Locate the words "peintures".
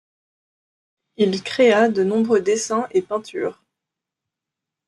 3.03-3.63